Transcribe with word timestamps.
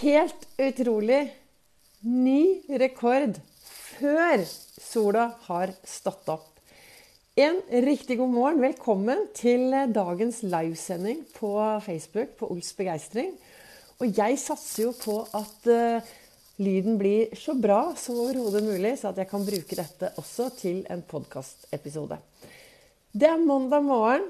Helt 0.00 0.46
utrolig. 0.56 1.26
Ny 2.00 2.62
rekord 2.80 3.34
før 3.60 4.40
sola 4.80 5.26
har 5.44 5.74
stått 5.84 6.30
opp. 6.32 6.46
En 7.36 7.58
riktig 7.84 8.16
god 8.16 8.30
morgen. 8.32 8.62
Velkommen 8.64 9.26
til 9.36 9.74
dagens 9.92 10.38
livesending 10.40 11.18
på 11.34 11.50
Facebook 11.84 12.32
på 12.38 12.48
Ols 12.48 12.70
begeistring. 12.78 13.34
Og 14.00 14.16
jeg 14.16 14.38
satser 14.40 14.86
jo 14.86 14.94
på 14.96 15.18
at 15.36 15.68
uh, 15.68 16.08
lyden 16.64 16.96
blir 16.96 17.36
så 17.36 17.52
bra 17.60 17.90
som 18.00 18.22
overhodet 18.22 18.64
mulig, 18.64 18.94
så 19.02 19.10
at 19.12 19.20
jeg 19.20 19.28
kan 19.28 19.44
bruke 19.44 19.80
dette 19.82 20.14
også 20.16 20.48
til 20.62 20.80
en 20.88 21.04
podkastepisode. 21.04 22.16
Det 23.12 23.28
er 23.28 23.44
mandag 23.44 23.84
morgen. 23.84 24.24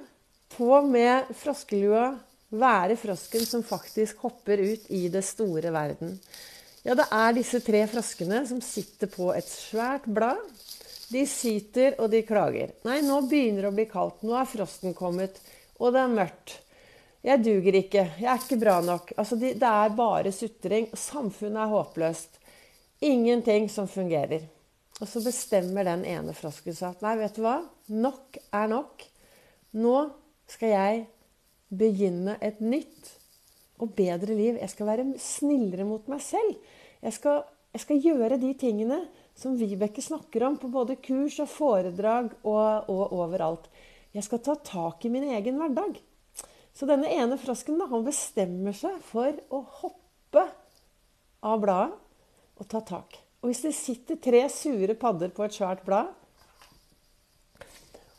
På 0.51 0.81
med 0.83 1.31
froskelua, 1.39 2.17
være 2.51 2.97
frosken 2.99 3.47
som 3.47 3.63
faktisk 3.67 4.25
hopper 4.25 4.63
ut 4.63 4.89
i 4.91 5.07
det 5.13 5.23
store 5.27 5.73
verden. 5.75 6.17
Ja, 6.83 6.97
det 6.97 7.07
er 7.13 7.35
disse 7.37 7.61
tre 7.63 7.83
froskene 7.91 8.43
som 8.49 8.63
sitter 8.65 9.11
på 9.13 9.31
et 9.37 9.49
svært 9.49 10.09
blad. 10.09 10.41
De 11.11 11.25
syter 11.27 11.99
og 12.01 12.11
de 12.13 12.23
klager. 12.27 12.73
Nei, 12.87 13.01
nå 13.05 13.21
begynner 13.29 13.67
det 13.67 13.71
å 13.73 13.77
bli 13.77 13.87
kaldt. 13.91 14.23
Nå 14.25 14.37
er 14.39 14.49
frosten 14.49 14.95
kommet. 14.97 15.41
Og 15.81 15.93
det 15.95 16.05
er 16.05 16.15
mørkt. 16.15 16.55
Jeg 17.27 17.43
duger 17.45 17.77
ikke. 17.83 18.05
Jeg 18.23 18.31
er 18.33 18.41
ikke 18.41 18.61
bra 18.63 18.79
nok. 18.85 19.13
Altså, 19.19 19.37
det 19.37 19.59
er 19.59 19.97
bare 19.99 20.33
sutring. 20.33 20.89
Samfunnet 20.97 21.65
er 21.67 21.75
håpløst. 21.75 22.41
Ingenting 23.05 23.69
som 23.73 23.89
fungerer. 23.91 24.47
Og 25.01 25.09
så 25.09 25.23
bestemmer 25.25 25.89
den 25.89 26.05
ene 26.09 26.33
frosken 26.37 26.77
seg 26.77 26.95
at 26.95 27.05
nei, 27.05 27.17
vet 27.21 27.37
du 27.37 27.45
hva? 27.45 27.59
Nok 27.93 28.41
er 28.57 28.71
nok. 28.73 29.05
Nå 29.81 29.97
skal 30.51 30.75
jeg 30.75 31.05
begynne 31.71 32.37
et 32.43 32.61
nytt 32.63 33.15
og 33.81 33.95
bedre 33.97 34.35
liv. 34.37 34.59
Jeg 34.61 34.73
skal 34.73 34.91
være 34.91 35.07
snillere 35.23 35.87
mot 35.89 36.07
meg 36.11 36.23
selv. 36.25 36.59
Jeg 37.01 37.17
skal, 37.17 37.45
jeg 37.73 37.85
skal 37.85 38.05
gjøre 38.05 38.41
de 38.43 38.53
tingene 38.59 39.01
som 39.39 39.57
Vibeke 39.57 40.03
snakker 40.05 40.45
om 40.45 40.59
på 40.61 40.69
både 40.73 40.99
kurs 41.01 41.39
og 41.41 41.49
foredrag 41.49 42.35
og, 42.43 42.91
og, 42.91 43.05
overalt. 43.17 43.71
Jeg 44.13 44.27
skal 44.27 44.43
ta 44.45 44.57
tak 44.67 45.07
i 45.07 45.13
min 45.13 45.31
egen 45.31 45.61
hverdag. 45.61 45.97
Så 46.75 46.87
denne 46.89 47.11
ene 47.13 47.39
frosken 47.41 47.79
da, 47.81 47.89
han 47.91 48.05
bestemmer 48.07 48.77
seg 48.77 48.99
for 49.07 49.35
å 49.55 49.63
hoppe 49.81 50.45
av 51.47 51.63
bladet 51.63 51.97
og 52.61 52.69
ta 52.69 52.83
tak. 52.85 53.17
Og 53.41 53.49
hvis 53.49 53.63
det 53.65 53.73
sitter 53.77 54.19
tre 54.21 54.43
sure 54.53 54.95
padder 55.01 55.33
på 55.33 55.47
et 55.47 55.57
svært 55.57 55.87
blad, 55.87 56.11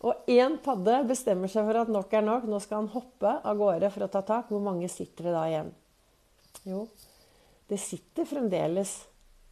og 0.01 0.29
én 0.33 0.57
padde 0.65 0.95
bestemmer 1.09 1.51
seg 1.51 1.67
for 1.67 1.77
at 1.83 1.91
nok 1.93 2.13
er 2.17 2.25
nok, 2.25 2.47
nå 2.49 2.59
skal 2.63 2.81
han 2.81 2.91
hoppe 2.95 3.35
av 3.45 3.59
gårde 3.59 3.91
for 3.93 4.05
å 4.05 4.09
ta 4.09 4.23
tak. 4.25 4.49
Hvor 4.49 4.63
mange 4.65 4.89
sitter 4.89 5.29
det 5.29 5.33
da 5.35 5.43
igjen? 5.49 5.69
Jo, 6.65 6.85
det 7.69 7.77
sitter 7.81 8.25
fremdeles 8.25 8.95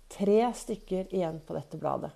tre 0.09 0.41
stykker 0.57 1.13
igjen 1.13 1.37
på 1.45 1.53
dette 1.57 1.77
bladet. 1.77 2.09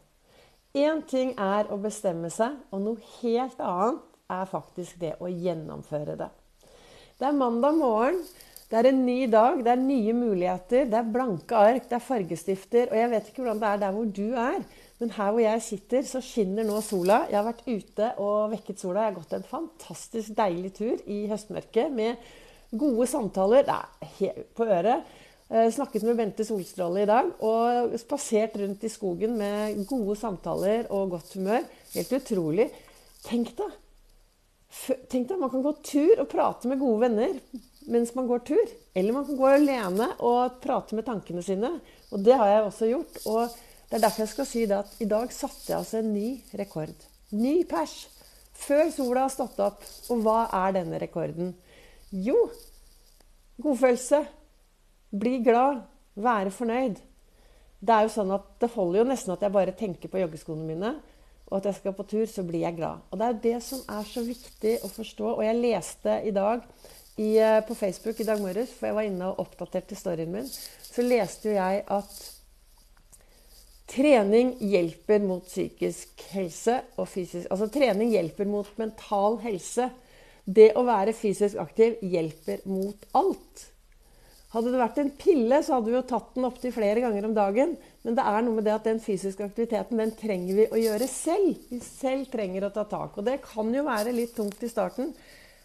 Én 0.73 1.03
ting 1.05 1.35
er 1.37 1.69
å 1.69 1.77
bestemme 1.77 2.31
seg, 2.33 2.57
og 2.73 2.81
noe 2.81 3.11
helt 3.19 3.59
annet 3.61 4.01
er 4.33 4.49
faktisk 4.49 4.97
det 5.03 5.13
å 5.21 5.29
gjennomføre 5.29 6.17
det. 6.17 6.31
Det 7.19 7.27
er 7.29 7.37
mandag 7.37 7.77
morgen. 7.77 8.23
Det 8.73 8.79
er 8.79 8.87
en 8.89 9.03
ny 9.05 9.27
dag, 9.29 9.59
det 9.61 9.69
er 9.69 9.77
nye 9.77 10.13
muligheter, 10.17 10.87
det 10.89 10.97
er 10.97 11.09
blanke 11.13 11.53
ark, 11.53 11.83
det 11.85 11.93
er 11.93 12.01
fargestifter. 12.01 12.87
Og 12.89 12.97
jeg 12.97 13.09
vet 13.11 13.27
ikke 13.29 13.43
hvordan 13.43 13.59
det 13.61 13.67
er 13.69 13.81
der 13.83 13.91
hvor 13.93 14.07
du 14.09 14.29
er, 14.33 14.63
men 14.97 15.11
her 15.13 15.27
hvor 15.29 15.41
jeg 15.43 15.61
sitter, 15.61 16.05
så 16.09 16.21
skinner 16.25 16.65
nå 16.65 16.79
sola. 16.81 17.19
Jeg 17.29 17.37
har 17.37 17.45
vært 17.45 17.67
ute 17.67 18.07
og 18.23 18.55
vekket 18.55 18.81
sola. 18.81 19.03
Jeg 19.03 19.11
har 19.11 19.19
gått 19.19 19.35
en 19.37 19.45
fantastisk 19.45 20.33
deilig 20.39 20.71
tur 20.79 21.03
i 21.05 21.19
høstmørket 21.29 21.93
med 21.93 22.23
gode 22.81 23.05
samtaler 23.11 23.69
på 24.57 24.65
øret. 24.65 25.11
Eh, 25.53 25.67
snakket 25.75 26.07
med 26.07 26.17
Bente 26.17 26.47
Solstråle 26.47 27.03
i 27.03 27.09
dag 27.11 27.29
og 27.45 27.93
spasert 28.01 28.57
rundt 28.57 28.87
i 28.87 28.89
skogen 28.89 29.35
med 29.37 29.83
gode 29.85 30.15
samtaler 30.17 30.89
og 30.89 31.13
godt 31.13 31.35
humør. 31.37 31.61
Helt 31.93 32.17
utrolig. 32.17 32.65
Tenk 33.27 33.53
deg, 33.61 33.77
tenk 35.13 35.29
deg, 35.29 35.37
man 35.37 35.53
kan 35.53 35.61
gå 35.61 35.75
tur 35.85 36.23
og 36.25 36.31
prate 36.33 36.73
med 36.73 36.81
gode 36.81 37.05
venner 37.05 37.37
mens 37.91 38.13
man 38.15 38.27
går 38.29 38.43
tur. 38.47 38.73
Eller 38.93 39.15
man 39.15 39.25
kan 39.27 39.37
gå 39.39 39.49
alene 39.49 40.09
og 40.23 40.59
prate 40.63 40.97
med 40.97 41.07
tankene 41.07 41.43
sine. 41.45 41.75
Og 42.11 42.23
det 42.23 42.37
har 42.39 42.49
jeg 42.51 42.65
også 42.67 42.89
gjort. 42.91 43.21
Og 43.25 43.55
det 43.89 43.97
er 43.97 44.05
derfor 44.05 44.23
jeg 44.23 44.33
skal 44.33 44.49
si 44.49 44.65
det 44.69 44.79
at 44.79 44.99
i 45.03 45.09
dag 45.09 45.33
satte 45.33 45.69
jeg 45.69 45.77
altså 45.79 45.99
en 45.99 46.13
ny 46.13 46.29
rekord. 46.59 47.07
Ny 47.33 47.55
pers. 47.69 47.95
Før 48.53 48.87
sola 48.93 49.25
har 49.25 49.33
stått 49.33 49.59
opp. 49.63 49.81
Og 50.13 50.21
hva 50.25 50.43
er 50.63 50.77
denne 50.79 51.01
rekorden? 51.01 51.55
Jo, 52.13 52.47
godfølelse. 53.61 54.23
Bli 55.13 55.39
glad. 55.45 55.83
Være 56.13 56.53
fornøyd. 56.53 57.01
Det 57.83 57.91
er 57.91 58.05
jo 58.05 58.13
sånn 58.13 58.31
at 58.31 58.45
det 58.61 58.71
holder 58.77 59.01
jo 59.01 59.07
nesten 59.09 59.33
at 59.33 59.41
jeg 59.43 59.51
bare 59.51 59.73
tenker 59.75 60.11
på 60.11 60.21
joggeskoene 60.21 60.63
mine, 60.63 60.93
og 61.49 61.57
at 61.57 61.65
jeg 61.67 61.79
skal 61.81 61.95
på 61.97 62.05
tur, 62.07 62.23
så 62.29 62.45
blir 62.47 62.63
jeg 62.63 62.77
glad. 62.77 63.01
Og 63.11 63.19
det 63.19 63.25
er 63.27 63.41
det 63.43 63.57
som 63.65 63.81
er 63.91 64.05
så 64.07 64.23
viktig 64.23 64.77
å 64.85 64.89
forstå. 64.89 65.33
Og 65.33 65.43
jeg 65.43 65.59
leste 65.59 66.15
i 66.23 66.31
dag 66.33 66.63
i, 67.15 67.37
eh, 67.37 67.59
på 67.67 67.75
Facebook 67.75 68.19
i 68.19 68.27
dag 68.27 68.41
morges, 68.41 68.71
for 68.73 68.89
jeg 68.89 68.97
var 68.97 69.09
inne 69.09 69.31
og 69.31 69.43
oppdaterte 69.45 69.97
storyen 69.97 70.31
min, 70.33 70.47
så 70.83 71.05
leste 71.05 71.51
jo 71.51 71.57
jeg 71.57 71.83
at 71.87 72.23
Trening 73.93 74.55
hjelper 74.63 75.19
mot 75.21 75.43
psykisk 75.45 76.23
helse 76.31 76.79
og 76.95 77.05
fysisk 77.11 77.51
Altså 77.51 77.67
trening 77.69 78.13
hjelper 78.13 78.47
mot 78.49 78.69
mental 78.79 79.37
helse. 79.43 79.89
Det 80.43 80.71
å 80.79 80.85
være 80.87 81.13
fysisk 81.13 81.59
aktiv 81.61 81.99
hjelper 82.01 82.63
mot 82.65 83.05
alt. 83.13 83.67
Hadde 84.53 84.71
det 84.71 84.79
vært 84.81 84.99
en 85.01 85.11
pille, 85.17 85.59
så 85.65 85.75
hadde 85.75 85.91
vi 85.91 85.97
jo 85.97 86.05
tatt 86.09 86.33
den 86.35 86.47
opptil 86.47 86.73
flere 86.73 87.03
ganger 87.03 87.27
om 87.27 87.35
dagen. 87.35 87.75
Men 88.05 88.17
det 88.17 88.25
er 88.31 88.43
noe 88.45 88.57
med 88.57 88.67
det 88.67 88.73
at 88.73 88.89
den 88.89 89.03
fysiske 89.03 89.45
aktiviteten 89.45 90.01
den 90.01 90.15
trenger 90.17 90.59
vi 90.59 90.67
å 90.69 90.81
gjøre 90.81 91.07
selv. 91.09 91.61
Vi 91.69 91.79
selv 91.83 92.29
trenger 92.33 92.67
å 92.67 92.73
ta 92.73 92.87
tak. 92.89 93.17
Og 93.17 93.25
det 93.25 93.39
kan 93.45 93.71
jo 93.73 93.85
være 93.87 94.13
litt 94.15 94.35
tungt 94.37 94.61
i 94.63 94.69
starten. 94.69 95.13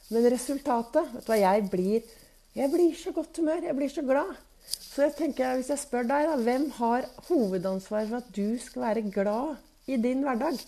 Men 0.09 0.29
resultatet 0.33 1.11
vet 1.15 1.25
du 1.27 1.33
hva, 1.33 1.39
Jeg 1.39 1.65
blir, 1.73 2.13
jeg 2.57 2.71
blir 2.73 2.95
så 2.97 3.13
godt 3.13 3.37
humør. 3.41 3.65
Jeg 3.65 3.77
blir 3.77 3.93
så 3.93 4.05
glad. 4.05 4.37
Så 4.69 5.05
jeg 5.07 5.15
tenker, 5.17 5.57
hvis 5.57 5.71
jeg 5.73 5.81
spør 5.81 6.09
deg, 6.09 6.29
da, 6.29 6.37
hvem 6.45 6.71
har 6.77 7.09
hovedansvar 7.29 8.09
for 8.09 8.21
at 8.21 8.31
du 8.37 8.59
skal 8.61 8.83
være 8.89 9.05
glad 9.13 9.57
i 9.89 9.97
din 10.01 10.25
hverdag? 10.27 10.59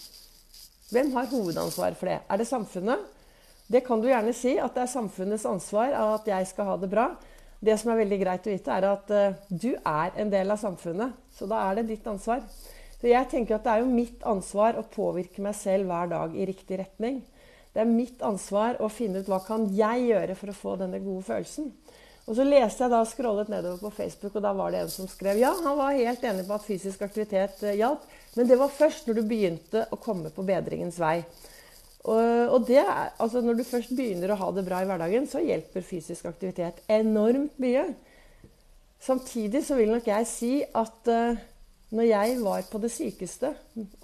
Hvem 0.91 1.11
har 1.17 1.28
hovedansvar 1.31 1.97
for 1.99 2.11
det? 2.11 2.21
Er 2.28 2.41
det 2.41 2.49
samfunnet? 2.49 3.09
Det 3.71 3.84
kan 3.87 4.01
du 4.03 4.09
gjerne 4.09 4.33
si, 4.34 4.56
at 4.59 4.75
det 4.75 4.83
er 4.83 4.91
samfunnets 4.91 5.47
ansvar 5.47 5.93
at 5.95 6.27
jeg 6.27 6.49
skal 6.51 6.72
ha 6.72 6.77
det 6.81 6.91
bra. 6.91 7.11
Det 7.61 7.77
som 7.78 7.93
er 7.93 8.01
veldig 8.01 8.19
greit 8.22 8.47
å 8.49 8.55
vite, 8.55 8.77
er 8.77 8.87
at 8.89 9.12
uh, 9.12 9.37
du 9.49 9.75
er 9.77 10.17
en 10.19 10.33
del 10.33 10.51
av 10.51 10.59
samfunnet. 10.62 11.12
Så 11.37 11.47
da 11.51 11.61
er 11.69 11.78
det 11.78 11.91
ditt 11.93 12.07
ansvar. 12.11 12.43
Så 13.01 13.09
jeg 13.09 13.28
tenker 13.31 13.57
at 13.57 13.67
det 13.67 13.75
er 13.75 13.84
jo 13.84 13.93
mitt 13.93 14.25
ansvar 14.28 14.81
å 14.81 14.87
påvirke 14.91 15.45
meg 15.45 15.55
selv 15.57 15.89
hver 15.89 16.11
dag 16.11 16.34
i 16.34 16.49
riktig 16.49 16.81
retning. 16.81 17.21
Det 17.71 17.83
er 17.83 17.91
mitt 17.91 18.23
ansvar 18.27 18.81
å 18.83 18.91
finne 18.91 19.23
ut 19.23 19.31
hva 19.31 19.39
kan 19.45 19.69
jeg 19.75 20.09
gjøre 20.09 20.37
for 20.39 20.51
å 20.51 20.57
få 20.57 20.77
denne 20.81 20.99
gode 21.03 21.23
følelsen. 21.29 21.71
Og 22.27 22.37
så 22.39 22.45
leste 22.47 22.85
jeg 22.85 22.93
da, 22.93 23.01
scrollet 23.09 23.49
nedover 23.51 23.81
på 23.83 23.93
Facebook, 24.03 24.37
og 24.37 24.45
da 24.45 24.53
var 24.55 24.75
det 24.75 24.85
en 24.85 24.93
som 24.93 25.09
skrev 25.11 25.41
ja, 25.41 25.51
han 25.65 25.79
var 25.79 25.97
helt 25.99 26.25
enig 26.27 26.45
på 26.47 26.55
at 26.55 26.67
fysisk 26.67 27.03
aktivitet 27.07 27.63
eh, 27.67 27.79
hjalp, 27.81 28.05
men 28.37 28.51
det 28.51 28.59
var 28.61 28.75
først 28.75 29.09
når 29.09 29.19
du 29.19 29.25
begynte 29.27 29.87
å 29.91 29.99
komme 29.99 30.31
på 30.35 30.45
bedringens 30.47 31.01
vei. 31.03 31.17
Og, 32.01 32.55
og 32.55 32.69
det, 32.69 32.81
altså 33.21 33.43
når 33.45 33.59
du 33.59 33.65
først 33.67 33.93
begynner 33.97 34.33
å 34.33 34.39
ha 34.41 34.51
det 34.57 34.65
bra 34.65 34.81
i 34.81 34.89
hverdagen, 34.89 35.27
så 35.29 35.43
hjelper 35.43 35.85
fysisk 35.85 36.29
aktivitet 36.31 36.81
enormt 36.89 37.59
mye. 37.61 37.89
Samtidig 39.01 39.65
så 39.67 39.77
vil 39.77 39.93
nok 39.93 40.09
jeg 40.09 40.29
si 40.29 40.53
at 40.65 41.11
uh, 41.11 41.43
når 41.91 42.09
jeg 42.09 42.39
var 42.45 42.65
på 42.71 42.81
det 42.81 42.93
sykeste 42.95 43.53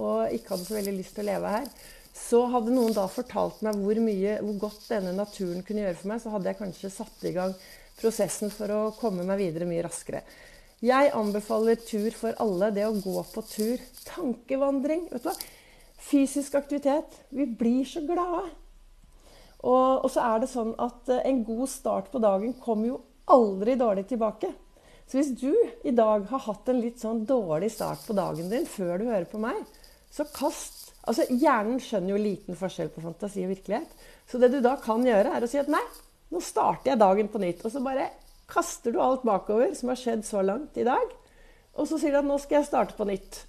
og 0.03 0.35
ikke 0.35 0.55
hadde 0.55 0.67
så 0.67 0.77
veldig 0.77 0.95
lyst 0.97 1.15
til 1.17 1.25
å 1.25 1.31
leve 1.31 1.53
her, 1.53 1.69
så 2.17 2.47
hadde 2.51 2.73
noen 2.73 2.95
da 2.97 3.05
fortalt 3.13 3.61
meg 3.67 3.77
hvor, 3.83 3.99
mye, 4.01 4.39
hvor 4.41 4.61
godt 4.67 4.89
denne 4.89 5.13
naturen 5.17 5.63
kunne 5.67 5.85
gjøre 5.85 5.99
for 6.01 6.11
meg, 6.13 6.23
så 6.23 6.33
hadde 6.33 6.51
jeg 6.51 6.61
kanskje 6.63 6.93
satt 6.95 7.27
i 7.29 7.35
gang 7.37 7.53
prosessen 8.01 8.53
for 8.53 8.73
å 8.73 8.83
komme 8.97 9.25
meg 9.27 9.41
videre 9.41 9.69
mye 9.69 9.85
raskere. 9.85 10.23
Jeg 10.85 11.13
anbefaler 11.17 11.79
tur 11.81 12.13
for 12.13 12.37
alle. 12.43 12.69
Det 12.77 12.85
å 12.85 12.97
gå 13.01 13.23
på 13.33 13.43
tur. 13.49 13.83
Tankevandring. 14.05 15.07
vet 15.13 15.25
du 15.25 15.31
hva? 15.31 15.37
Fysisk 16.07 16.55
aktivitet. 16.59 17.17
Vi 17.33 17.47
blir 17.49 17.87
så 17.89 18.03
glade. 18.05 18.51
Og, 19.65 20.05
og, 20.05 20.11
så 20.13 20.21
er 20.23 20.43
det 20.43 20.51
sånn 20.53 20.75
at 20.79 21.09
eh, 21.11 21.25
en 21.31 21.41
god 21.47 21.71
start 21.73 22.11
på 22.13 22.21
dagen 22.23 22.53
kommer 22.61 22.91
jo 22.91 22.99
aldri 23.33 23.75
dårlig 23.81 24.05
tilbake. 24.11 24.53
Så 25.09 25.19
hvis 25.19 25.33
du 25.39 25.51
i 25.87 25.95
dag 25.97 26.27
har 26.29 26.45
hatt 26.45 26.69
en 26.69 26.83
litt 26.83 27.01
sånn 27.01 27.25
dårlig 27.27 27.73
start 27.73 28.05
på 28.07 28.15
dagen 28.19 28.51
din 28.53 28.69
før 28.69 29.01
du 29.01 29.09
hører 29.09 29.27
på 29.31 29.41
meg, 29.43 29.65
så 30.13 30.27
kast 30.29 30.76
Altså, 31.07 31.27
Hjernen 31.31 31.79
skjønner 31.83 32.15
jo 32.15 32.23
liten 32.23 32.59
forskjell 32.59 32.91
på 32.95 33.03
fantasi 33.05 33.45
og 33.47 33.53
virkelighet. 33.55 33.93
Så 34.27 34.41
det 34.43 34.51
du 34.53 34.59
da 34.65 34.75
kan 34.83 35.05
gjøre, 35.07 35.37
er 35.37 35.45
å 35.45 35.51
si 35.51 35.61
at 35.61 35.71
nei, 35.71 35.83
nå 36.35 36.43
starter 36.43 36.93
jeg 36.93 37.03
dagen 37.03 37.31
på 37.31 37.43
nytt. 37.43 37.63
Og 37.63 37.73
så 37.73 37.83
bare 37.85 38.09
kaster 38.51 38.95
du 38.95 38.99
alt 39.03 39.27
bakover 39.27 39.75
som 39.79 39.93
har 39.93 40.01
skjedd 40.01 40.27
så 40.27 40.43
langt 40.43 40.79
i 40.79 40.87
dag. 40.87 41.13
Og 41.77 41.87
så 41.89 42.01
sier 42.01 42.15
du 42.15 42.23
at 42.23 42.27
nå 42.27 42.39
skal 42.43 42.61
jeg 42.61 42.71
starte 42.71 42.97
på 42.99 43.07
nytt. 43.09 43.45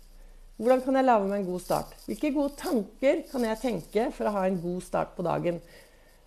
Hvordan 0.58 0.82
kan 0.86 0.98
jeg 0.98 1.06
lage 1.06 1.30
meg 1.30 1.42
en 1.42 1.50
god 1.52 1.64
start? 1.64 1.92
Hvilke 2.08 2.34
gode 2.34 2.58
tanker 2.58 3.24
kan 3.30 3.46
jeg 3.46 3.62
tenke 3.62 4.08
for 4.18 4.30
å 4.30 4.36
ha 4.40 4.46
en 4.48 4.58
god 4.62 4.86
start 4.86 5.14
på 5.18 5.26
dagen? 5.26 5.60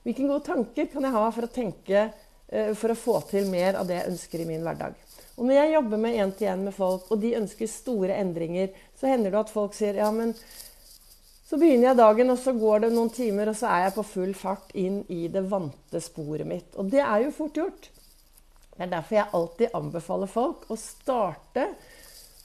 Hvilke 0.06 0.26
gode 0.26 0.44
tanker 0.46 0.86
kan 0.92 1.06
jeg 1.06 1.16
ha 1.16 1.24
for 1.34 1.46
å 1.46 1.54
tenke 1.54 2.02
eh, 2.06 2.70
for 2.78 2.94
å 2.94 2.98
få 2.98 3.16
til 3.30 3.50
mer 3.50 3.78
av 3.80 3.90
det 3.90 3.98
jeg 3.98 4.12
ønsker 4.12 4.44
i 4.44 4.46
min 4.48 4.62
hverdag. 4.64 4.94
Og 5.34 5.48
når 5.48 5.56
jeg 5.56 5.74
jobber 5.74 6.02
med 6.02 6.16
én-til-én 6.20 6.62
med 6.68 6.76
folk, 6.76 7.10
og 7.10 7.20
de 7.22 7.34
ønsker 7.38 7.70
store 7.70 8.16
endringer, 8.20 8.70
så 9.00 9.10
hender 9.10 9.32
det 9.32 9.40
at 9.40 9.52
folk 9.52 9.74
sier 9.76 9.98
ja, 9.98 10.10
men 10.14 10.34
så 11.50 11.58
begynner 11.58 11.88
jeg 11.88 11.98
dagen, 11.98 12.28
og 12.30 12.38
så 12.38 12.52
går 12.54 12.84
det 12.84 12.92
noen 12.94 13.08
timer, 13.10 13.48
og 13.50 13.56
så 13.58 13.66
er 13.74 13.88
jeg 13.88 13.94
på 13.96 14.04
full 14.06 14.34
fart 14.38 14.68
inn 14.78 15.00
i 15.10 15.24
det 15.34 15.40
vante 15.50 15.98
sporet 15.98 16.46
mitt. 16.46 16.76
Og 16.78 16.92
det 16.92 17.00
er 17.02 17.24
jo 17.24 17.32
fort 17.34 17.58
gjort. 17.58 17.88
Det 18.76 18.84
er 18.86 18.92
derfor 18.92 19.16
jeg 19.16 19.34
alltid 19.34 19.74
anbefaler 19.74 20.30
folk 20.30 20.68
å 20.70 20.76
starte 20.78 21.64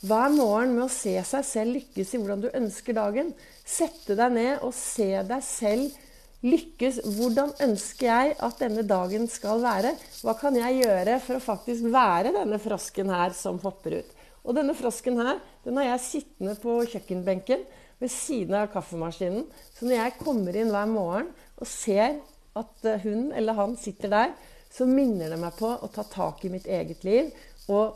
hver 0.06 0.34
morgen 0.34 0.74
med 0.74 0.88
å 0.88 0.92
se 0.92 1.14
seg 1.22 1.46
selv 1.46 1.78
lykkes 1.78 2.16
i 2.16 2.24
hvordan 2.24 2.42
du 2.48 2.50
ønsker 2.50 2.98
dagen. 2.98 3.30
Sette 3.62 4.18
deg 4.18 4.34
ned 4.40 4.66
og 4.66 4.74
se 4.74 5.08
deg 5.30 5.46
selv 5.46 6.02
lykkes. 6.50 7.04
Hvordan 7.06 7.54
ønsker 7.62 8.10
jeg 8.10 8.36
at 8.50 8.60
denne 8.66 8.88
dagen 8.90 9.30
skal 9.30 9.62
være? 9.62 9.94
Hva 10.26 10.34
kan 10.42 10.58
jeg 10.58 10.82
gjøre 10.82 11.22
for 11.30 11.38
å 11.38 11.46
faktisk 11.46 11.94
være 11.94 12.34
denne 12.42 12.58
frosken 12.62 13.14
her 13.14 13.38
som 13.38 13.62
hopper 13.62 14.02
ut? 14.02 14.14
Og 14.42 14.58
denne 14.58 14.74
frosken 14.78 15.22
her, 15.22 15.38
den 15.62 15.78
har 15.78 15.92
jeg 15.94 16.08
sittende 16.10 16.58
på 16.58 16.82
kjøkkenbenken 16.90 17.70
ved 18.02 18.12
siden 18.12 18.58
av 18.60 18.72
kaffemaskinen. 18.74 19.46
Så 19.76 19.88
når 19.88 19.98
jeg 20.00 20.18
kommer 20.22 20.58
inn 20.58 20.72
hver 20.74 20.90
morgen 20.90 21.30
og 21.56 21.70
ser 21.70 22.20
at 22.56 22.88
eh, 22.88 23.04
hun 23.06 23.32
eller 23.36 23.58
han 23.58 23.76
sitter 23.80 24.12
der, 24.12 24.34
så 24.72 24.88
minner 24.90 25.32
det 25.32 25.40
meg 25.40 25.56
på 25.56 25.70
å 25.70 25.92
ta 25.94 26.04
tak 26.08 26.44
i 26.46 26.52
mitt 26.52 26.68
eget 26.68 27.06
liv. 27.08 27.32
Og 27.72 27.96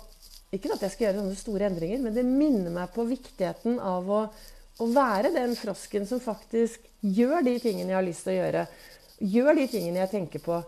ikke 0.56 0.72
at 0.74 0.86
jeg 0.86 0.94
skal 0.94 1.08
gjøre 1.08 1.22
sånne 1.22 1.40
store 1.40 1.68
endringer, 1.70 2.02
men 2.02 2.16
det 2.16 2.26
minner 2.26 2.74
meg 2.74 2.94
på 2.96 3.06
viktigheten 3.10 3.78
av 3.84 4.08
å, 4.10 4.22
å 4.80 4.88
være 4.96 5.34
den 5.36 5.56
frosken 5.60 6.08
som 6.10 6.24
faktisk 6.24 6.88
gjør 7.06 7.44
de 7.46 7.58
tingene 7.62 7.92
jeg 7.92 8.00
har 8.00 8.08
lyst 8.08 8.26
til 8.26 8.34
å 8.34 8.40
gjøre. 8.40 8.66
Gjør 9.20 9.60
de 9.60 9.68
tingene 9.70 10.02
jeg 10.06 10.14
tenker 10.16 10.44
på. 10.44 10.62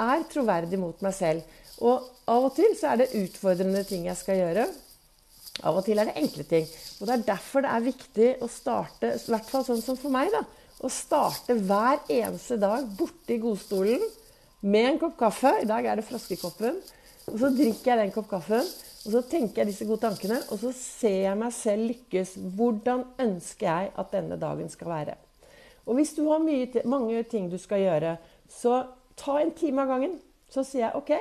Er 0.00 0.24
troverdig 0.32 0.80
mot 0.80 1.04
meg 1.04 1.14
selv. 1.14 1.58
Og 1.84 2.08
av 2.28 2.48
og 2.48 2.54
til 2.56 2.72
så 2.76 2.92
er 2.92 3.02
det 3.02 3.12
utfordrende 3.20 3.84
ting 3.88 4.08
jeg 4.08 4.18
skal 4.18 4.40
gjøre. 4.40 4.66
Av 5.66 5.76
og 5.76 5.84
til 5.84 6.00
er 6.00 6.08
det 6.08 6.16
enkle 6.20 6.46
ting. 6.48 6.68
Og 7.00 7.06
Det 7.06 7.14
er 7.14 7.26
derfor 7.26 7.64
det 7.64 7.74
er 7.74 7.84
viktig 7.84 8.30
å 8.40 8.48
starte, 8.48 9.14
i 9.16 9.32
hvert 9.32 9.50
fall 9.50 9.66
sånn 9.66 9.82
som 9.84 9.98
for 10.00 10.12
meg, 10.12 10.32
da, 10.32 10.44
å 10.80 10.88
starte 10.88 11.56
hver 11.58 12.00
eneste 12.08 12.56
dag 12.60 12.86
borte 12.96 13.34
i 13.34 13.40
godstolen 13.42 14.04
med 14.64 14.94
en 14.94 15.00
kopp 15.00 15.18
kaffe. 15.20 15.52
I 15.60 15.68
dag 15.68 15.84
er 15.84 16.00
det 16.00 16.06
froskekoppen. 16.08 16.78
Og 17.30 17.36
så 17.38 17.50
drikker 17.54 17.92
jeg 17.92 18.00
den 18.00 18.14
kopp 18.14 18.30
kaffen, 18.30 18.64
og 19.04 19.12
så 19.12 19.20
tenker 19.28 19.62
jeg 19.62 19.70
disse 19.70 19.86
gode 19.88 20.02
tankene. 20.06 20.40
Og 20.50 20.62
så 20.62 20.72
ser 20.76 21.18
jeg 21.26 21.40
meg 21.40 21.52
selv 21.56 21.90
lykkes. 21.92 22.36
Hvordan 22.56 23.04
ønsker 23.22 23.68
jeg 23.68 23.92
at 24.00 24.14
denne 24.14 24.40
dagen 24.40 24.72
skal 24.72 24.92
være? 24.92 25.18
Og 25.86 25.96
hvis 25.98 26.14
du 26.16 26.24
har 26.28 26.42
mye, 26.42 26.84
mange 26.88 27.22
ting 27.28 27.48
du 27.52 27.58
skal 27.60 27.84
gjøre, 27.84 28.16
så 28.50 28.82
ta 29.20 29.38
en 29.40 29.52
time 29.56 29.84
av 29.84 29.94
gangen. 29.94 30.18
Så 30.50 30.64
sier 30.66 30.88
jeg 30.88 30.98
OK. 30.98 31.12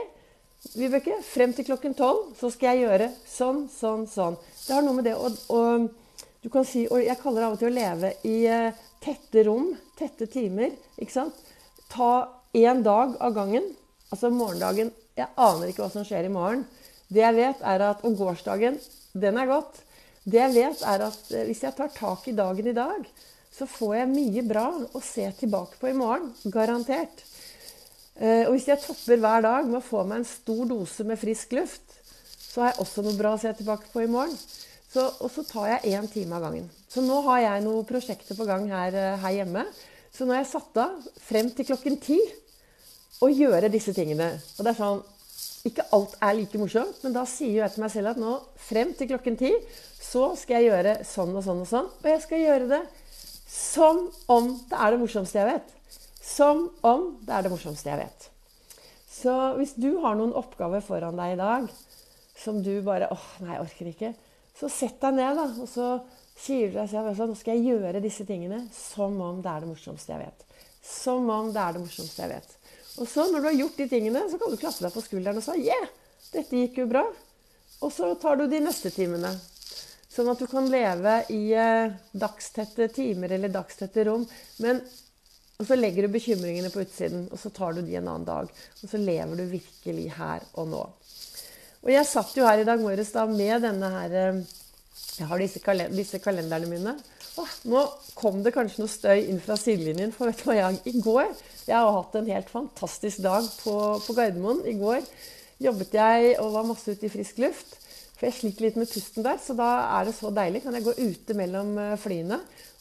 Vibeke, 0.60 1.16
frem 1.24 1.54
til 1.56 1.66
klokken 1.70 1.94
tolv 1.96 2.34
så 2.36 2.50
skal 2.52 2.76
jeg 2.76 2.84
gjøre 2.84 3.06
sånn, 3.24 3.62
sånn, 3.72 4.04
sånn. 4.12 4.36
Det 4.66 4.76
har 4.76 4.84
noe 4.84 4.98
med 4.98 5.08
det 5.08 5.16
å, 5.16 5.70
Du 6.40 6.48
kan 6.52 6.64
si 6.68 6.86
Og 6.88 7.02
jeg 7.04 7.20
kaller 7.20 7.42
det 7.42 7.48
av 7.48 7.56
og 7.56 7.60
til 7.60 7.70
å 7.70 7.76
leve 7.76 8.12
i 8.28 8.36
uh, 8.48 8.76
tette 9.04 9.44
rom, 9.48 9.72
tette 10.00 10.28
timer. 10.32 10.76
Ikke 11.00 11.16
sant? 11.16 11.40
Ta 11.92 12.28
én 12.56 12.84
dag 12.84 13.16
av 13.20 13.34
gangen. 13.36 13.72
Altså 14.12 14.32
morgendagen 14.32 14.92
Jeg 15.16 15.28
aner 15.36 15.72
ikke 15.72 15.86
hva 15.86 15.92
som 15.96 16.08
skjer 16.08 16.28
i 16.28 16.34
morgen. 16.34 16.66
Det 17.08 17.24
jeg 17.24 17.40
vet, 17.40 17.64
er 17.64 17.86
at 17.90 18.04
Og 18.04 18.20
gårsdagen, 18.20 18.78
den 19.16 19.40
er 19.40 19.50
godt. 19.50 19.82
Det 20.24 20.44
jeg 20.44 20.56
vet, 20.60 20.84
er 20.84 21.08
at 21.08 21.20
uh, 21.32 21.44
hvis 21.48 21.64
jeg 21.64 21.76
tar 21.80 21.96
tak 21.96 22.28
i 22.28 22.36
dagen 22.36 22.68
i 22.68 22.76
dag, 22.76 23.08
så 23.52 23.68
får 23.68 23.96
jeg 23.96 24.14
mye 24.14 24.46
bra 24.48 24.68
å 24.76 25.04
se 25.04 25.26
tilbake 25.40 25.80
på 25.80 25.90
i 25.90 25.98
morgen. 25.98 26.34
Garantert. 26.52 27.24
Eh, 28.20 28.44
og 28.50 28.56
hvis 28.58 28.68
jeg 28.68 28.82
topper 28.84 29.22
hver 29.22 29.46
dag 29.46 29.68
med 29.68 29.80
å 29.80 29.86
få 29.86 30.04
meg 30.04 30.20
en 30.20 30.28
stor 30.28 30.66
dose 30.68 31.06
med 31.08 31.20
frisk 31.22 31.54
luft, 31.56 31.96
så 32.50 32.66
har 32.66 32.74
jeg 32.74 32.84
også 32.84 33.04
noe 33.06 33.16
bra 33.16 33.36
å 33.36 33.40
se 33.40 33.52
tilbake 33.56 33.88
på 33.94 34.04
i 34.04 34.10
morgen. 34.12 34.36
Så, 34.90 35.06
og 35.22 35.30
så 35.32 35.46
tar 35.48 35.70
jeg 35.70 35.94
én 35.94 36.10
time 36.12 36.36
av 36.36 36.48
gangen. 36.48 36.66
Så 36.90 37.04
nå 37.06 37.22
har 37.30 37.44
jeg 37.44 37.64
noen 37.64 37.88
prosjekter 37.88 38.36
på 38.36 38.48
gang 38.50 38.66
her, 38.72 38.96
eh, 38.98 39.20
her 39.22 39.38
hjemme. 39.38 39.64
Så 40.12 40.26
nå 40.26 40.36
har 40.36 40.44
jeg 40.44 40.52
satt 40.52 40.82
av 40.82 41.08
frem 41.22 41.52
til 41.56 41.70
klokken 41.70 42.00
ti 42.02 42.18
å 43.24 43.30
gjøre 43.32 43.72
disse 43.72 43.94
tingene. 43.96 44.34
Og 44.58 44.66
det 44.66 44.74
er 44.74 44.82
sånn 44.82 45.02
Ikke 45.68 45.84
alt 45.92 46.14
er 46.24 46.38
like 46.38 46.56
morsomt, 46.56 47.02
men 47.04 47.12
da 47.12 47.26
sier 47.28 47.58
jeg 47.58 47.74
til 47.74 47.82
meg 47.84 47.92
selv 47.92 48.14
at 48.14 48.20
nå 48.20 48.38
frem 48.64 48.94
til 48.96 49.10
klokken 49.10 49.36
ti 49.36 49.50
så 50.00 50.30
skal 50.40 50.64
jeg 50.64 50.70
gjøre 50.70 50.94
sånn 51.04 51.34
og 51.36 51.44
sånn 51.44 51.60
og 51.66 51.68
sånn. 51.68 51.90
Og 52.00 52.08
jeg 52.08 52.22
skal 52.24 52.44
gjøre 52.46 52.70
det 52.70 52.80
som 53.52 54.00
om 54.32 54.48
det 54.72 54.80
er 54.80 54.96
det 54.96 55.02
morsomste 55.02 55.42
jeg 55.42 55.50
vet. 55.50 55.74
Som 56.30 56.68
om 56.86 57.06
det 57.26 57.34
er 57.36 57.46
det 57.46 57.52
morsomste 57.54 57.90
jeg 57.90 58.04
vet. 58.04 58.30
Så 59.10 59.34
hvis 59.58 59.74
du 59.82 59.96
har 60.04 60.18
noen 60.18 60.36
oppgaver 60.38 60.84
foran 60.86 61.18
deg 61.20 61.34
i 61.34 61.40
dag 61.40 61.70
som 62.40 62.62
du 62.64 62.72
bare 62.86 63.10
åh, 63.12 63.26
nei, 63.44 63.56
jeg 63.56 63.64
orker 63.66 63.90
ikke, 63.90 64.12
så 64.60 64.70
sett 64.72 65.00
deg 65.02 65.18
ned, 65.18 65.40
da. 65.40 65.48
Og 65.60 65.68
så 65.68 65.88
sier 66.40 66.70
du 66.70 66.78
deg 66.78 66.92
selv 66.92 67.12
at 67.12 67.20
nå 67.32 67.36
skal 67.36 67.58
jeg 67.58 67.74
gjøre 67.74 68.04
disse 68.04 68.26
tingene 68.28 68.62
som 68.76 69.18
om 69.24 69.42
det 69.44 69.52
er 69.52 69.66
det 69.66 69.72
morsomste 69.72 70.14
jeg 70.14 70.28
vet. 70.28 70.46
Som 70.86 71.28
om 71.34 71.52
det 71.56 71.64
er 71.64 71.76
det 71.76 71.84
morsomste 71.84 72.24
jeg 72.24 72.32
vet. 72.38 72.56
Og 73.00 73.08
så, 73.08 73.26
når 73.32 73.42
du 73.42 73.50
har 73.50 73.58
gjort 73.58 73.80
de 73.80 73.88
tingene, 73.92 74.24
så 74.30 74.40
kan 74.40 74.52
du 74.52 74.60
klappe 74.60 74.86
deg 74.86 74.96
på 74.96 75.04
skulderen 75.04 75.40
og 75.40 75.46
si 75.46 75.66
yeah, 75.68 75.90
dette 76.34 76.64
gikk 76.64 76.82
jo 76.82 76.88
bra. 76.92 77.04
Og 77.80 77.92
så 77.96 78.12
tar 78.20 78.40
du 78.40 78.48
de 78.52 78.60
neste 78.64 78.92
timene. 78.92 79.32
Sånn 80.10 80.32
at 80.32 80.42
du 80.42 80.48
kan 80.52 80.68
leve 80.68 81.20
i 81.32 81.44
eh, 81.56 81.92
dagstette 82.18 82.90
timer 82.92 83.36
eller 83.36 83.52
dagstette 83.54 84.04
rom. 84.08 84.26
Men 84.64 84.82
og 85.60 85.68
så 85.68 85.76
legger 85.76 86.06
du 86.06 86.14
bekymringene 86.14 86.70
på 86.72 86.86
utsiden, 86.86 87.26
og 87.28 87.40
så 87.42 87.50
tar 87.52 87.74
du 87.76 87.82
de 87.84 87.98
en 88.00 88.06
annen 88.08 88.28
dag. 88.28 88.52
Og 88.80 88.88
så 88.88 89.00
lever 89.00 89.36
du 89.36 89.50
virkelig 89.52 90.06
her 90.16 90.46
og 90.54 90.70
nå. 90.72 90.86
Og 91.84 91.92
jeg 91.92 92.08
satt 92.08 92.32
jo 92.38 92.46
her 92.48 92.62
i 92.62 92.68
dag 92.68 92.80
morges 92.80 93.12
da 93.12 93.26
med 93.28 93.66
denne 93.66 93.90
her 93.92 94.16
eh, 94.22 94.40
Jeg 95.20 95.28
har 95.28 95.42
disse, 95.42 95.60
kalend 95.64 95.98
disse 96.00 96.20
kalenderne 96.24 96.70
mine. 96.72 96.94
Åh, 97.40 97.58
nå 97.72 97.82
kom 98.16 98.40
det 98.44 98.54
kanskje 98.56 98.86
noe 98.86 98.92
støy 98.92 99.26
inn 99.26 99.42
fra 99.44 99.58
sidelinjen. 99.60 100.16
For 100.16 100.32
vet 100.32 100.40
du 100.40 100.48
hva 100.48 100.56
jeg 100.62 100.80
I 100.94 100.96
går 101.04 101.28
Jeg 101.28 101.76
har 101.76 101.92
hatt 101.98 102.16
en 102.16 102.32
helt 102.32 102.56
fantastisk 102.56 103.24
dag 103.28 103.52
på, 103.60 103.76
på 104.06 104.16
Gardermoen. 104.16 104.64
I 104.64 104.78
går 104.80 105.04
jobbet 105.60 106.00
jeg 106.00 106.34
og 106.40 106.56
var 106.56 106.72
masse 106.72 106.96
ute 106.96 107.08
i 107.08 107.12
frisk 107.12 107.44
luft. 107.44 107.76
For 108.16 108.30
jeg 108.30 108.38
sliter 108.40 108.68
litt 108.70 108.80
med 108.80 108.92
pusten 108.92 109.28
der, 109.28 109.36
så 109.44 109.56
da 109.60 109.70
er 110.00 110.08
det 110.08 110.16
så 110.16 110.32
deilig. 110.36 110.64
Kan 110.64 110.80
jeg 110.80 110.88
gå 110.88 110.96
ute 111.04 111.36
mellom 111.36 111.76
eh, 111.84 112.00
flyene 112.00 112.40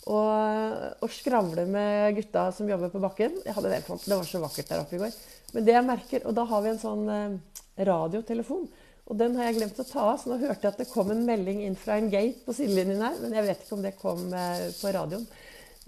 og, 0.09 1.05
og 1.05 1.13
skravle 1.13 1.67
med 1.69 2.17
gutta 2.17 2.49
som 2.57 2.69
jobber 2.71 2.93
på 2.93 3.03
bakken. 3.03 3.39
Det, 3.45 3.55
det, 3.55 4.15
var 4.15 4.27
så 4.27 4.41
vakkert 4.43 4.73
der 4.73 4.83
oppe 4.83 4.97
i 4.97 5.03
går. 5.03 5.17
Men 5.55 5.67
det 5.67 5.75
jeg 5.77 5.87
merker, 5.87 6.27
Og 6.27 6.37
da 6.37 6.45
har 6.49 6.65
vi 6.65 6.73
en 6.73 6.81
sånn 6.83 7.05
eh, 7.13 7.61
radiotelefon. 7.89 8.67
Og 9.09 9.17
den 9.17 9.37
har 9.39 9.49
jeg 9.49 9.59
glemt 9.61 9.79
å 9.81 9.87
ta 9.89 10.07
av, 10.11 10.17
så 10.21 10.29
nå 10.33 10.41
hørte 10.43 10.67
jeg 10.67 10.75
at 10.75 10.81
det 10.83 10.91
kom 10.91 11.13
en 11.13 11.25
melding 11.25 11.63
inn 11.65 11.77
fra 11.81 11.97
en 11.97 12.11
gate 12.13 12.43
på 12.45 12.57
sidelinjen 12.57 13.05
her. 13.05 13.21
Men 13.23 13.37
jeg 13.39 13.47
vet 13.47 13.63
ikke 13.65 13.79
om 13.79 13.85
det 13.85 13.95
kom 14.01 14.27
eh, 14.37 14.67
på 14.81 14.93
radioen. 14.97 15.29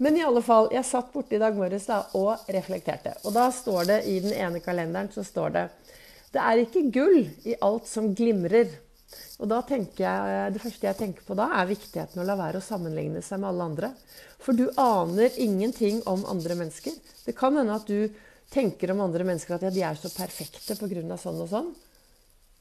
Men 0.01 0.17
i 0.17 0.23
alle 0.25 0.41
fall, 0.41 0.71
jeg 0.73 0.87
satt 0.87 1.11
borte 1.13 1.37
i 1.37 1.41
dag 1.41 1.53
morges 1.53 1.85
da, 1.85 1.99
og 2.17 2.49
reflekterte. 2.49 3.13
Og 3.21 3.35
da 3.35 3.49
står 3.53 3.89
det 3.89 3.99
i 4.09 4.17
den 4.23 4.33
ene 4.33 4.61
kalenderen 4.63 5.11
så 5.13 5.21
står 5.25 5.53
det 5.57 5.67
Det 6.33 6.41
er 6.41 6.63
ikke 6.63 6.87
gull 6.93 7.19
i 7.45 7.57
alt 7.61 7.89
som 7.89 8.09
glimrer. 8.17 8.71
Og 9.41 9.49
da 9.49 9.61
tenker 9.65 10.05
jeg, 10.05 10.53
Det 10.53 10.61
første 10.61 10.87
jeg 10.87 10.97
tenker 10.99 11.25
på 11.25 11.35
da, 11.37 11.49
er 11.57 11.69
viktigheten 11.69 12.21
å 12.21 12.25
la 12.25 12.37
være 12.37 12.61
å 12.61 12.65
sammenligne 12.65 13.23
seg 13.25 13.41
med 13.41 13.49
alle 13.49 13.69
andre. 13.71 13.93
For 14.41 14.53
du 14.53 14.67
aner 14.77 15.33
ingenting 15.41 16.01
om 16.09 16.25
andre 16.29 16.57
mennesker. 16.59 16.93
Det 17.25 17.33
kan 17.37 17.57
hende 17.57 17.75
at 17.75 17.89
du 17.89 18.11
tenker 18.53 18.91
om 18.91 19.01
andre 19.01 19.25
mennesker 19.25 19.55
at 19.55 19.65
ja, 19.65 19.71
de 19.73 19.85
er 19.87 19.97
så 19.97 20.11
perfekte 20.13 20.75
pga. 20.77 21.17
sånn 21.17 21.41
og 21.41 21.49
sånn. 21.49 21.71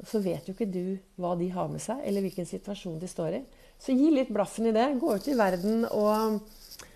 Og 0.01 0.09
så 0.09 0.23
vet 0.25 0.47
jo 0.49 0.55
ikke 0.55 0.71
du 0.73 0.97
hva 1.21 1.35
de 1.37 1.51
har 1.53 1.69
med 1.69 1.83
seg, 1.85 2.01
eller 2.09 2.25
hvilken 2.25 2.49
situasjon 2.49 2.99
de 3.01 3.09
står 3.11 3.37
i. 3.37 3.43
Så 3.81 3.93
gi 3.93 4.09
litt 4.15 4.33
blaffen 4.33 4.71
i 4.71 4.73
det. 4.73 4.87
Gå 5.01 5.17
ut 5.17 5.29
i 5.29 5.37
verden 5.37 5.85
og, 5.91 6.41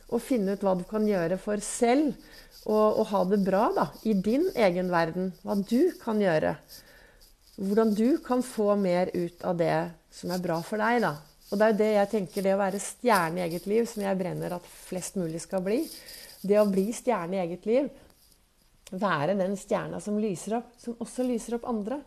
og 0.09 0.25
finne 0.25 0.57
ut 0.57 0.65
hva 0.65 0.73
du 0.79 0.87
kan 0.89 1.05
gjøre 1.09 1.37
for 1.41 1.61
selv. 1.65 2.17
Og, 2.65 3.03
ha 3.11 3.21
det 3.29 3.43
bra 3.45 3.67
da, 3.77 3.91
i 4.09 4.15
din 4.17 4.47
egen 4.57 4.89
verden. 4.89 5.35
Hva 5.45 5.59
du 5.61 5.93
kan 6.01 6.21
gjøre. 6.23 6.55
Hvordan 7.55 7.93
du 7.95 8.19
kan 8.25 8.43
få 8.43 8.75
mer 8.77 9.11
ut 9.15 9.45
av 9.47 9.57
det 9.59 9.77
som 10.11 10.33
er 10.35 10.43
bra 10.43 10.59
for 10.67 10.81
deg. 10.83 11.03
da. 11.05 11.15
Og 11.51 11.59
det 11.59 11.67
er 11.67 11.73
jo 11.73 11.79
det 11.79 11.91
jeg 11.93 12.11
tenker, 12.11 12.43
det 12.43 12.55
å 12.57 12.63
være 12.63 12.81
stjerne 12.83 13.39
i 13.39 13.45
eget 13.45 13.67
liv, 13.71 13.85
som 13.87 14.03
jeg 14.03 14.19
brenner 14.19 14.57
at 14.57 14.67
flest 14.89 15.19
mulig 15.21 15.43
skal 15.45 15.63
bli. 15.63 15.85
Det 16.43 16.59
å 16.61 16.67
bli 16.67 16.89
stjerne 16.93 17.37
i 17.39 17.43
eget 17.45 17.69
liv, 17.69 17.91
være 18.91 19.37
den 19.39 19.55
stjerna 19.59 20.01
som 20.03 20.19
lyser 20.21 20.59
opp, 20.59 20.73
som 20.83 20.99
også 21.03 21.27
lyser 21.27 21.57
opp 21.59 21.69
andre. 21.71 22.01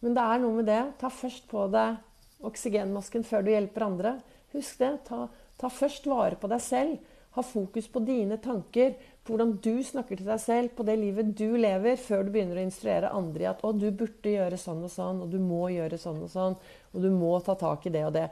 Men 0.00 0.16
det 0.16 0.24
er 0.24 0.40
noe 0.40 0.56
med 0.56 0.68
det. 0.70 0.80
Ta 1.00 1.10
først 1.12 1.46
på 1.50 1.66
deg 1.72 2.00
oksygenmasken 2.46 3.24
før 3.26 3.44
du 3.44 3.52
hjelper 3.52 3.86
andre. 3.86 4.14
Husk 4.54 4.80
det. 4.80 4.92
Ta, 5.08 5.26
ta 5.60 5.70
først 5.72 6.08
vare 6.08 6.40
på 6.40 6.50
deg 6.52 6.64
selv. 6.64 7.12
Ha 7.36 7.44
fokus 7.44 7.88
på 7.92 8.00
dine 8.00 8.38
tanker, 8.40 8.94
hvordan 9.26 9.56
du 9.62 9.82
snakker 9.84 10.18
til 10.18 10.28
deg 10.28 10.40
selv, 10.40 10.72
på 10.76 10.84
det 10.86 10.96
livet 11.00 11.34
du 11.38 11.56
lever, 11.58 11.98
før 12.00 12.24
du 12.24 12.32
begynner 12.34 12.60
å 12.60 12.66
instruere 12.66 13.12
andre 13.12 13.44
i 13.44 13.50
at 13.50 13.62
'Å, 13.62 13.72
du 13.76 13.90
burde 13.90 14.32
gjøre 14.32 14.58
sånn 14.58 14.84
og 14.84 14.90
sånn', 14.90 15.22
og 15.22 15.30
'du 15.30 15.38
må 15.38 15.68
gjøre 15.74 15.98
sånn 15.98 16.22
og 16.22 16.30
sånn', 16.30 16.56
og 16.94 17.02
'du 17.02 17.10
må 17.10 17.32
ta 17.44 17.54
tak 17.54 17.86
i 17.86 17.94
det 17.94 18.04
og 18.06 18.14
det'. 18.14 18.30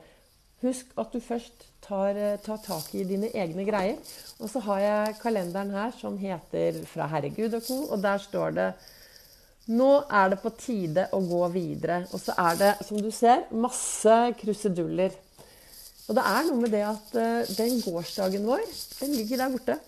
Husk 0.65 0.87
at 0.97 1.13
du 1.13 1.21
først 1.21 1.67
tar, 1.83 2.17
eh, 2.17 2.37
tar 2.41 2.59
tak 2.59 2.95
i 2.95 3.05
dine 3.05 3.29
egne 3.35 3.65
greier. 3.65 3.99
Og 4.41 4.49
så 4.49 4.61
har 4.61 4.81
jeg 4.81 5.19
kalenderen 5.21 5.71
her 5.71 5.91
som 5.93 6.17
heter 6.17 6.85
'Fra 6.85 7.07
Herregud 7.07 7.55
og 7.55 7.63
co., 7.63 7.93
og 7.93 8.03
der 8.03 8.19
står 8.19 8.55
det 8.55 8.75
Nå 9.67 10.05
er 10.11 10.29
det 10.29 10.43
på 10.43 10.51
tide 10.59 11.09
å 11.13 11.21
gå 11.25 11.53
videre. 11.53 12.07
Og 12.13 12.21
så 12.21 12.35
er 12.37 12.57
det, 12.57 12.87
som 12.87 13.01
du 13.01 13.11
ser, 13.11 13.47
masse 13.51 14.35
kruseduller. 14.37 15.11
Og 16.09 16.15
det 16.15 16.25
er 16.25 16.43
noe 16.45 16.61
med 16.61 16.71
det 16.71 16.83
at 16.85 17.15
uh, 17.17 17.55
den 17.57 17.81
gårsdagen 17.81 18.45
vår, 18.45 18.61
den 19.01 19.15
ligger 19.17 19.41
der 19.41 19.55
borte. 19.55 19.79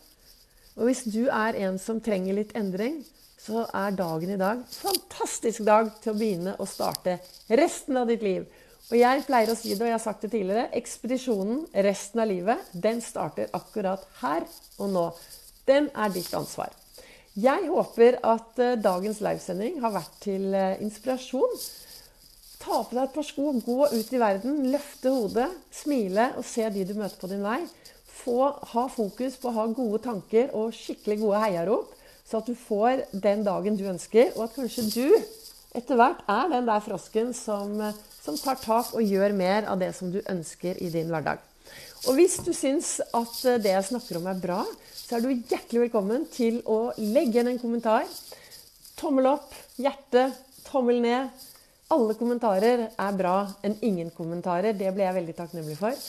Og 0.77 0.89
hvis 0.89 1.07
du 1.09 1.25
er 1.33 1.57
en 1.67 1.79
som 1.81 2.01
trenger 2.05 2.37
litt 2.37 2.53
endring, 2.59 3.01
så 3.41 3.65
er 3.77 3.97
dagen 3.97 4.33
i 4.33 4.39
dag 4.41 4.63
fantastisk 4.73 5.65
dag 5.67 5.89
til 6.03 6.13
å 6.13 6.19
begynne 6.19 6.57
å 6.61 6.67
starte 6.69 7.19
resten 7.49 7.97
av 8.01 8.09
ditt 8.11 8.25
liv. 8.25 8.47
Og 8.87 8.99
jeg 9.01 9.25
pleier 9.27 9.51
å 9.51 9.57
si 9.59 9.73
det, 9.73 9.81
og 9.81 9.89
jeg 9.89 9.97
har 9.97 10.03
sagt 10.03 10.25
det 10.27 10.31
tidligere, 10.35 10.69
ekspedisjonen 10.79 11.65
resten 11.87 12.23
av 12.23 12.29
livet, 12.31 12.69
den 12.73 13.01
starter 13.03 13.51
akkurat 13.57 14.05
her 14.21 14.47
og 14.79 14.93
nå. 14.95 15.07
Den 15.67 15.89
er 15.91 16.13
ditt 16.15 16.31
ansvar. 16.39 16.71
Jeg 17.37 17.67
håper 17.69 18.21
at 18.25 18.61
uh, 18.63 18.77
dagens 18.81 19.19
livesending 19.25 19.81
har 19.83 19.93
vært 19.97 20.15
til 20.25 20.55
uh, 20.55 20.79
inspirasjon. 20.81 21.59
Ta 22.63 22.79
på 22.87 22.95
deg 22.95 23.03
et 23.03 23.17
par 23.17 23.27
sko, 23.27 23.51
gå 23.67 23.91
ut 23.91 24.15
i 24.15 24.23
verden, 24.23 24.63
løfte 24.73 25.13
hodet, 25.13 25.51
smile 25.75 26.31
og 26.39 26.47
se 26.49 26.65
de 26.73 26.87
du 26.87 26.95
møter 26.97 27.19
på 27.21 27.29
din 27.31 27.45
vei. 27.45 27.61
Få, 28.27 28.51
ha 28.75 28.87
fokus 28.91 29.39
på 29.39 29.53
å 29.53 29.55
ha 29.55 29.67
gode 29.71 30.03
tanker 30.03 30.51
og 30.59 30.75
skikkelig 30.75 31.21
gode 31.21 31.43
heiarop, 31.45 31.93
så 32.27 32.41
at 32.41 32.49
du 32.51 32.57
får 32.59 33.05
den 33.15 33.45
dagen 33.47 33.79
du 33.79 33.85
ønsker, 33.87 34.33
og 34.35 34.49
at 34.49 34.57
kanskje 34.57 34.89
du 34.91 35.13
etter 35.77 35.99
hvert 35.99 36.25
er 36.33 36.49
den 36.51 36.67
der 36.67 36.83
frosken 36.83 37.31
som, 37.37 37.77
som 38.25 38.39
tar 38.41 38.59
tak 38.59 38.95
og 38.97 39.05
gjør 39.05 39.37
mer 39.37 39.69
av 39.71 39.79
det 39.79 39.93
som 39.95 40.11
du 40.11 40.19
ønsker 40.25 40.81
i 40.83 40.91
din 40.91 41.13
hverdag. 41.13 41.39
Og 42.07 42.19
hvis 42.19 42.39
du 42.43 42.53
syns 42.55 42.97
at 43.15 43.39
det 43.63 43.73
jeg 43.73 43.89
snakker 43.93 44.19
om 44.19 44.27
er 44.31 44.43
bra, 44.43 44.61
så 44.95 45.17
er 45.17 45.25
du 45.25 45.31
hjertelig 45.31 45.87
velkommen 45.87 46.27
til 46.35 46.61
å 46.67 46.93
legge 46.99 47.39
igjen 47.39 47.53
en 47.53 47.63
kommentar. 47.63 48.07
Tommel 48.99 49.29
opp, 49.37 49.55
hjerte, 49.79 50.31
tommel 50.67 51.03
ned. 51.05 51.45
Alle 51.95 52.17
kommentarer 52.19 52.89
er 52.91 53.19
bra 53.19 53.37
enn 53.67 53.77
ingen 53.87 54.11
kommentarer. 54.15 54.75
Det 54.75 54.91
ble 54.95 55.07
jeg 55.07 55.19
veldig 55.21 55.37
takknemlig 55.39 55.77
for. 55.79 56.07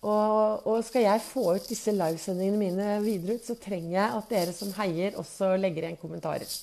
Og, 0.00 0.62
og, 0.64 0.78
skal 0.86 1.04
jeg 1.04 1.22
få 1.26 1.42
ut 1.58 1.66
disse 1.68 1.92
livesendingene 1.92 2.60
mine 2.60 2.92
videre 3.04 3.36
ut, 3.36 3.44
så 3.44 3.56
trenger 3.60 3.90
jeg 3.98 4.14
at 4.16 4.30
dere 4.32 4.54
som 4.56 4.70
heier, 4.78 5.18
også 5.20 5.52
legger 5.60 5.84
igjen 5.84 6.00
kommentarer. 6.00 6.54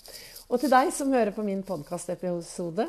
Og 0.48 0.62
til 0.62 0.72
deg 0.74 0.89
som 0.96 1.12
hører 1.13 1.36
på 1.36 1.46
min 1.46 1.62
podkastepisode, 1.67 2.88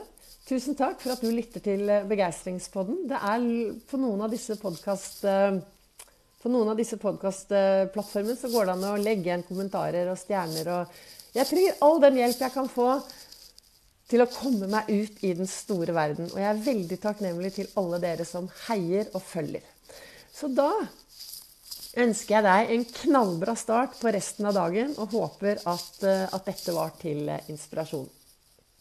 tusen 0.49 0.79
takk 0.79 1.03
for 1.03 1.13
at 1.13 1.25
du 1.25 1.29
lytter 1.29 1.61
til 1.61 1.85
Begeistringspodden. 2.09 3.03
Det 3.11 3.19
er 3.19 3.49
på 3.91 4.01
noen 4.01 4.25
av 4.25 4.33
disse 4.33 4.57
podkast 4.61 5.27
på 6.39 6.51
noen 6.55 6.71
av 6.71 6.79
disse 6.79 6.97
podkastplattformene 7.03 8.37
så 8.39 8.51
går 8.53 8.69
det 8.69 8.75
an 8.77 8.85
å 8.93 8.99
legge 9.03 9.27
igjen 9.27 9.43
kommentarer 9.43 10.07
og 10.13 10.21
stjerner. 10.21 10.69
og 10.71 11.35
Jeg 11.35 11.49
trenger 11.51 11.81
all 11.83 11.99
den 12.05 12.21
hjelp 12.21 12.45
jeg 12.45 12.55
kan 12.55 12.71
få 12.71 12.93
til 14.09 14.23
å 14.23 14.29
komme 14.31 14.69
meg 14.71 14.87
ut 14.87 15.19
i 15.27 15.33
den 15.37 15.51
store 15.51 15.97
verden. 15.97 16.31
Og 16.31 16.39
jeg 16.39 16.49
er 16.49 16.63
veldig 16.69 16.99
takknemlig 17.03 17.51
til 17.59 17.73
alle 17.81 17.99
dere 18.01 18.25
som 18.29 18.47
heier 18.69 19.11
og 19.13 19.25
følger. 19.27 19.67
Så 20.39 20.51
da 20.55 20.71
ønsker 21.99 22.37
jeg 22.37 22.47
deg 22.47 22.73
en 22.75 22.85
knallbra 23.01 23.57
start 23.59 23.97
på 23.99 24.13
resten 24.15 24.47
av 24.47 24.55
dagen 24.55 24.95
og 25.03 25.17
håper 25.17 25.59
at, 25.67 26.05
at 26.07 26.47
dette 26.47 26.75
var 26.77 26.95
til 27.01 27.27
inspirasjon. 27.51 28.07